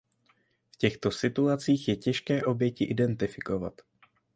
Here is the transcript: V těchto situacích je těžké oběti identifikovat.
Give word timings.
V 0.71 0.75
těchto 0.77 1.11
situacích 1.11 1.87
je 1.87 1.95
těžké 1.95 2.43
oběti 2.45 2.83
identifikovat. 2.85 3.81